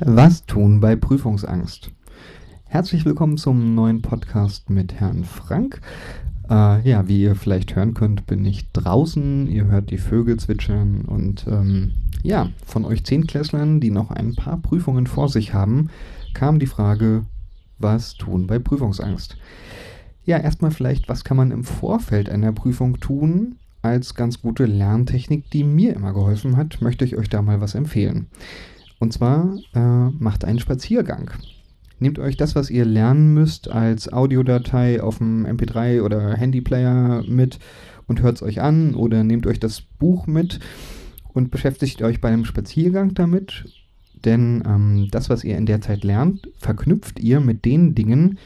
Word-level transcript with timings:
Was 0.00 0.46
tun 0.46 0.78
bei 0.78 0.94
Prüfungsangst? 0.94 1.90
Herzlich 2.66 3.04
willkommen 3.04 3.36
zum 3.36 3.74
neuen 3.74 4.00
Podcast 4.00 4.70
mit 4.70 4.94
Herrn 4.94 5.24
Frank. 5.24 5.80
Äh, 6.48 6.88
ja, 6.88 7.08
wie 7.08 7.22
ihr 7.22 7.34
vielleicht 7.34 7.74
hören 7.74 7.94
könnt, 7.94 8.24
bin 8.26 8.44
ich 8.44 8.70
draußen. 8.70 9.48
Ihr 9.48 9.64
hört 9.66 9.90
die 9.90 9.98
Vögel 9.98 10.38
zwitschern 10.38 11.00
und 11.00 11.48
ähm, 11.48 11.94
ja, 12.22 12.48
von 12.64 12.84
euch 12.84 13.04
Zehnklässlern, 13.04 13.80
die 13.80 13.90
noch 13.90 14.12
ein 14.12 14.36
paar 14.36 14.58
Prüfungen 14.58 15.08
vor 15.08 15.28
sich 15.28 15.52
haben, 15.52 15.90
kam 16.32 16.60
die 16.60 16.66
Frage, 16.66 17.24
was 17.78 18.14
tun 18.14 18.46
bei 18.46 18.60
Prüfungsangst? 18.60 19.36
Ja, 20.24 20.38
erstmal 20.38 20.70
vielleicht, 20.70 21.08
was 21.08 21.24
kann 21.24 21.36
man 21.36 21.50
im 21.50 21.64
Vorfeld 21.64 22.30
einer 22.30 22.52
Prüfung 22.52 23.00
tun? 23.00 23.56
Als 23.82 24.14
ganz 24.14 24.42
gute 24.42 24.66
Lerntechnik, 24.66 25.50
die 25.50 25.64
mir 25.64 25.96
immer 25.96 26.12
geholfen 26.12 26.56
hat, 26.56 26.80
möchte 26.82 27.04
ich 27.04 27.16
euch 27.16 27.28
da 27.28 27.42
mal 27.42 27.60
was 27.60 27.74
empfehlen. 27.74 28.28
Und 28.98 29.12
zwar 29.12 29.56
äh, 29.74 30.10
macht 30.18 30.44
einen 30.44 30.58
Spaziergang. 30.58 31.30
Nehmt 32.00 32.18
euch 32.18 32.36
das, 32.36 32.54
was 32.54 32.70
ihr 32.70 32.84
lernen 32.84 33.34
müsst, 33.34 33.70
als 33.70 34.12
Audiodatei 34.12 35.02
auf 35.02 35.18
dem 35.18 35.46
MP3 35.46 36.02
oder 36.02 36.34
Handyplayer 36.34 37.24
mit 37.26 37.58
und 38.06 38.22
hört 38.22 38.36
es 38.36 38.42
euch 38.42 38.60
an 38.60 38.94
oder 38.94 39.24
nehmt 39.24 39.46
euch 39.46 39.58
das 39.58 39.80
Buch 39.80 40.26
mit 40.26 40.60
und 41.32 41.50
beschäftigt 41.50 42.02
euch 42.02 42.20
bei 42.20 42.28
einem 42.28 42.44
Spaziergang 42.44 43.14
damit. 43.14 43.64
Denn 44.24 44.62
ähm, 44.66 45.08
das, 45.10 45.28
was 45.28 45.44
ihr 45.44 45.56
in 45.56 45.66
der 45.66 45.80
Zeit 45.80 46.04
lernt, 46.04 46.48
verknüpft 46.56 47.20
ihr 47.20 47.40
mit 47.40 47.64
den 47.64 47.94
Dingen, 47.94 48.38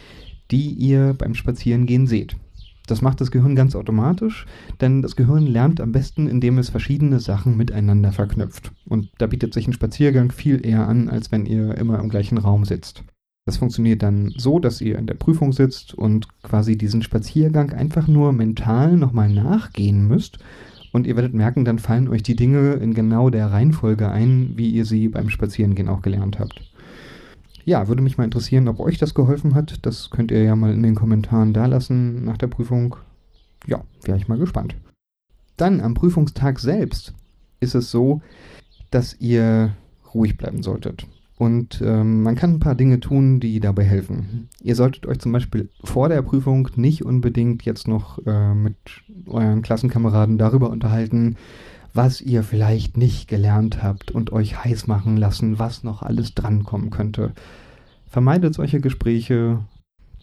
die 0.50 0.70
ihr 0.70 1.14
beim 1.16 1.34
Spazierengehen 1.34 2.06
seht. 2.06 2.36
Das 2.86 3.00
macht 3.00 3.20
das 3.20 3.30
Gehirn 3.30 3.54
ganz 3.54 3.76
automatisch, 3.76 4.46
denn 4.80 5.02
das 5.02 5.16
Gehirn 5.16 5.46
lernt 5.46 5.80
am 5.80 5.92
besten, 5.92 6.26
indem 6.26 6.58
es 6.58 6.70
verschiedene 6.70 7.20
Sachen 7.20 7.56
miteinander 7.56 8.12
verknüpft. 8.12 8.72
Und 8.86 9.10
da 9.18 9.26
bietet 9.26 9.54
sich 9.54 9.66
ein 9.66 9.72
Spaziergang 9.72 10.32
viel 10.32 10.66
eher 10.66 10.88
an, 10.88 11.08
als 11.08 11.30
wenn 11.30 11.46
ihr 11.46 11.76
immer 11.76 12.00
im 12.00 12.08
gleichen 12.08 12.38
Raum 12.38 12.64
sitzt. 12.64 13.04
Das 13.44 13.56
funktioniert 13.56 14.02
dann 14.02 14.32
so, 14.36 14.60
dass 14.60 14.80
ihr 14.80 14.98
in 14.98 15.06
der 15.06 15.14
Prüfung 15.14 15.52
sitzt 15.52 15.94
und 15.94 16.28
quasi 16.42 16.76
diesen 16.76 17.02
Spaziergang 17.02 17.72
einfach 17.72 18.06
nur 18.06 18.32
mental 18.32 18.96
nochmal 18.96 19.28
nachgehen 19.28 20.06
müsst. 20.06 20.38
Und 20.92 21.06
ihr 21.06 21.16
werdet 21.16 21.34
merken, 21.34 21.64
dann 21.64 21.78
fallen 21.78 22.08
euch 22.08 22.22
die 22.22 22.36
Dinge 22.36 22.74
in 22.74 22.94
genau 22.94 23.30
der 23.30 23.50
Reihenfolge 23.50 24.10
ein, 24.10 24.52
wie 24.56 24.70
ihr 24.70 24.84
sie 24.84 25.08
beim 25.08 25.30
Spazierengehen 25.30 25.88
auch 25.88 26.02
gelernt 26.02 26.38
habt. 26.38 26.71
Ja, 27.64 27.88
würde 27.88 28.02
mich 28.02 28.18
mal 28.18 28.24
interessieren, 28.24 28.68
ob 28.68 28.80
euch 28.80 28.98
das 28.98 29.14
geholfen 29.14 29.54
hat. 29.54 29.78
Das 29.82 30.10
könnt 30.10 30.30
ihr 30.30 30.42
ja 30.42 30.56
mal 30.56 30.72
in 30.72 30.82
den 30.82 30.94
Kommentaren 30.94 31.52
dalassen 31.52 32.24
nach 32.24 32.36
der 32.36 32.48
Prüfung. 32.48 32.96
Ja, 33.66 33.84
wäre 34.02 34.18
ich 34.18 34.28
mal 34.28 34.38
gespannt. 34.38 34.76
Dann 35.56 35.80
am 35.80 35.94
Prüfungstag 35.94 36.58
selbst 36.58 37.14
ist 37.60 37.74
es 37.74 37.90
so, 37.90 38.20
dass 38.90 39.20
ihr 39.20 39.76
ruhig 40.12 40.36
bleiben 40.36 40.62
solltet. 40.62 41.06
Und 41.38 41.82
ähm, 41.84 42.22
man 42.22 42.34
kann 42.34 42.54
ein 42.54 42.60
paar 42.60 42.74
Dinge 42.74 43.00
tun, 43.00 43.40
die 43.40 43.58
dabei 43.58 43.84
helfen. 43.84 44.48
Ihr 44.60 44.76
solltet 44.76 45.06
euch 45.06 45.18
zum 45.18 45.32
Beispiel 45.32 45.70
vor 45.82 46.08
der 46.08 46.22
Prüfung 46.22 46.68
nicht 46.76 47.04
unbedingt 47.04 47.64
jetzt 47.64 47.88
noch 47.88 48.24
äh, 48.26 48.54
mit 48.54 48.76
euren 49.26 49.62
Klassenkameraden 49.62 50.38
darüber 50.38 50.70
unterhalten, 50.70 51.36
was 51.94 52.20
ihr 52.20 52.42
vielleicht 52.42 52.96
nicht 52.96 53.28
gelernt 53.28 53.82
habt 53.82 54.10
und 54.10 54.32
euch 54.32 54.64
heiß 54.64 54.86
machen 54.86 55.16
lassen, 55.16 55.58
was 55.58 55.84
noch 55.84 56.02
alles 56.02 56.34
drankommen 56.34 56.90
könnte. 56.90 57.32
Vermeidet 58.06 58.54
solche 58.54 58.80
Gespräche. 58.80 59.60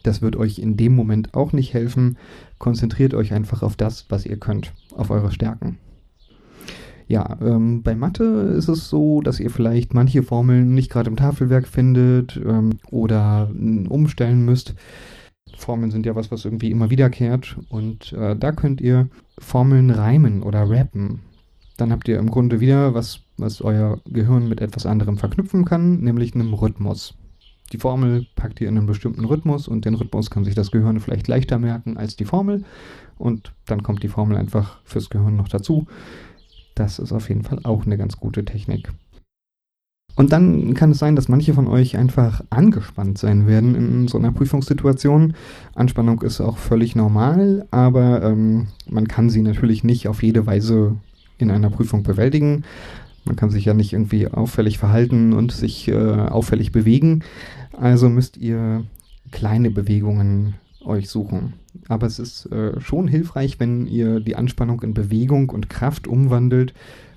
Das 0.04 0.22
wird 0.22 0.36
euch 0.36 0.60
in 0.60 0.78
dem 0.78 0.96
Moment 0.96 1.34
auch 1.34 1.54
nicht 1.54 1.74
helfen. 1.74 2.18
Konzentriert 2.58 3.14
euch 3.14 3.34
einfach 3.34 3.64
auf 3.64 3.76
das, 3.76 4.06
was 4.10 4.26
ihr 4.26 4.38
könnt, 4.38 4.74
auf 4.96 5.10
eure 5.10 5.32
Stärken. 5.32 5.78
Ja, 7.08 7.38
ähm, 7.42 7.82
bei 7.82 7.96
Mathe 7.96 8.24
ist 8.24 8.68
es 8.68 8.88
so, 8.88 9.22
dass 9.22 9.40
ihr 9.40 9.50
vielleicht 9.50 9.96
manche 9.96 10.22
Formeln 10.22 10.76
nicht 10.76 10.92
gerade 10.92 11.10
im 11.10 11.16
Tafelwerk 11.16 11.68
findet 11.68 12.38
ähm, 12.38 12.78
oder 12.92 13.50
umstellen 13.90 14.46
müsst. 14.46 14.76
Formeln 15.58 15.90
sind 15.90 16.06
ja 16.06 16.16
was, 16.16 16.30
was 16.32 16.46
irgendwie 16.46 16.70
immer 16.70 16.92
wiederkehrt. 16.92 17.58
Und 17.70 18.14
äh, 18.14 18.36
da 18.36 18.52
könnt 18.52 18.80
ihr 18.80 19.10
Formeln 19.40 19.90
reimen 19.90 20.44
oder 20.44 20.70
rappen. 20.70 21.22
Dann 21.80 21.94
habt 21.94 22.10
ihr 22.10 22.20
im 22.20 22.30
Grunde 22.30 22.60
wieder 22.60 22.94
was, 22.94 23.22
was 23.38 23.62
euer 23.62 24.02
Gehirn 24.06 24.50
mit 24.50 24.60
etwas 24.60 24.86
anderem 24.86 25.18
verknüpfen 25.18 25.64
kann, 25.64 26.02
nämlich 26.02 26.36
einem 26.36 26.54
Rhythmus. 26.54 27.14
Die 27.72 27.78
Formel 27.78 28.28
packt 28.36 28.60
ihr 28.60 28.68
in 28.68 28.78
einen 28.78 28.86
bestimmten 28.86 29.24
Rhythmus 29.24 29.70
und 29.70 29.86
den 29.86 29.94
Rhythmus 29.94 30.30
kann 30.30 30.44
sich 30.44 30.56
das 30.56 30.72
Gehirn 30.72 31.00
vielleicht 31.00 31.30
leichter 31.30 31.58
merken 31.58 31.96
als 31.96 32.18
die 32.18 32.26
Formel 32.26 32.66
und 33.18 33.54
dann 33.66 33.82
kommt 33.82 34.04
die 34.04 34.10
Formel 34.10 34.36
einfach 34.36 34.82
fürs 34.84 35.10
Gehirn 35.10 35.38
noch 35.38 35.48
dazu. 35.48 35.86
Das 36.76 37.00
ist 37.00 37.14
auf 37.14 37.30
jeden 37.30 37.44
Fall 37.44 37.60
auch 37.64 37.86
eine 37.86 37.98
ganz 37.98 38.18
gute 38.18 38.44
Technik. 38.44 38.92
Und 40.16 40.34
dann 40.34 40.74
kann 40.74 40.92
es 40.92 41.00
sein, 41.00 41.16
dass 41.16 41.30
manche 41.30 41.54
von 41.54 41.68
euch 41.68 41.96
einfach 41.96 42.44
angespannt 42.50 43.18
sein 43.18 43.48
werden 43.48 43.74
in 43.74 44.08
so 44.10 44.18
einer 44.18 44.34
Prüfungssituation. 44.34 45.34
Anspannung 45.76 46.22
ist 46.24 46.42
auch 46.42 46.58
völlig 46.58 46.94
normal, 46.94 47.66
aber 47.72 48.22
ähm, 48.24 48.68
man 48.90 49.08
kann 49.08 49.30
sie 49.30 49.42
natürlich 49.42 49.86
nicht 49.86 50.10
auf 50.10 50.22
jede 50.22 50.46
Weise 50.46 50.98
in 51.42 51.52
einer 51.52 51.70
Prüfung 51.70 52.04
bewältigen. 52.04 52.64
Man 53.26 53.36
kann 53.36 53.50
sich 53.50 53.66
ja 53.66 53.74
nicht 53.74 53.94
irgendwie 53.94 54.28
auffällig 54.28 54.78
verhalten 54.78 55.34
und 55.34 55.52
sich 55.52 55.88
äh, 55.88 55.94
auffällig 55.96 56.72
bewegen. 56.72 57.24
Also 57.74 58.10
müsst 58.10 58.38
ihr 58.38 58.86
kleine 59.32 59.70
Bewegungen 59.70 60.56
euch 60.84 61.10
suchen. 61.10 61.54
Aber 61.88 62.08
es 62.08 62.20
ist 62.20 62.46
äh, 62.48 62.80
schon 62.80 63.08
hilfreich, 63.08 63.60
wenn 63.60 63.86
ihr 63.86 64.20
die 64.20 64.36
Anspannung 64.36 64.82
in 64.82 64.94
Bewegung 64.94 65.50
und 65.50 65.70
Kraft 65.70 66.08
umwandelt. 66.08 66.74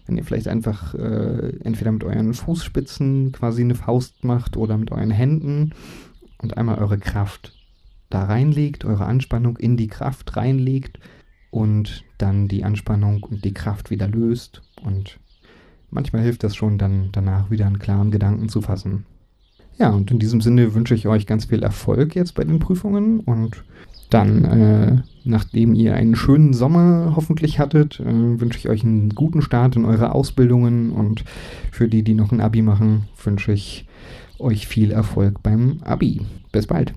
Wenn 0.06 0.16
ihr 0.16 0.24
vielleicht 0.24 0.48
einfach 0.48 0.94
äh, 0.94 1.56
entweder 1.62 1.92
mit 1.92 2.04
euren 2.04 2.34
Fußspitzen 2.34 3.32
quasi 3.32 3.62
eine 3.62 3.74
Faust 3.76 4.24
macht 4.24 4.56
oder 4.56 4.76
mit 4.76 4.90
euren 4.90 5.10
Händen 5.10 5.72
und 6.38 6.56
einmal 6.56 6.78
eure 6.78 6.98
Kraft 6.98 7.52
da 8.10 8.24
reinlegt, 8.24 8.84
eure 8.84 9.06
Anspannung 9.06 9.56
in 9.56 9.76
die 9.76 9.86
Kraft 9.86 10.36
reinlegt 10.36 10.98
und 11.52 12.02
dann 12.18 12.48
die 12.48 12.64
Anspannung 12.64 13.22
und 13.22 13.44
die 13.44 13.54
Kraft 13.54 13.90
wieder 13.90 14.08
löst. 14.08 14.62
Und 14.82 15.20
manchmal 15.90 16.22
hilft 16.22 16.42
das 16.42 16.56
schon, 16.56 16.78
dann 16.78 17.10
danach 17.12 17.50
wieder 17.50 17.66
einen 17.66 17.78
klaren 17.78 18.10
Gedanken 18.10 18.48
zu 18.48 18.62
fassen. 18.62 19.04
Ja, 19.78 19.90
und 19.90 20.10
in 20.10 20.18
diesem 20.18 20.40
Sinne 20.40 20.74
wünsche 20.74 20.94
ich 20.94 21.06
euch 21.06 21.26
ganz 21.26 21.44
viel 21.44 21.62
Erfolg 21.62 22.14
jetzt 22.14 22.34
bei 22.34 22.44
den 22.44 22.58
Prüfungen 22.58 23.20
und 23.20 23.62
dann, 24.10 24.44
äh, 24.44 25.02
nachdem 25.24 25.74
ihr 25.74 25.94
einen 25.94 26.16
schönen 26.16 26.52
Sommer 26.52 27.14
hoffentlich 27.16 27.58
hattet, 27.58 28.00
äh, 28.00 28.40
wünsche 28.40 28.58
ich 28.58 28.68
euch 28.68 28.84
einen 28.84 29.10
guten 29.10 29.40
Start 29.40 29.76
in 29.76 29.84
eure 29.84 30.14
Ausbildungen 30.14 30.90
und 30.90 31.24
für 31.70 31.88
die, 31.88 32.02
die 32.02 32.14
noch 32.14 32.32
ein 32.32 32.40
Abi 32.40 32.62
machen, 32.62 33.04
wünsche 33.22 33.52
ich 33.52 33.86
euch 34.38 34.66
viel 34.66 34.90
Erfolg 34.90 35.42
beim 35.42 35.78
Abi. 35.82 36.22
Bis 36.50 36.66
bald. 36.66 36.92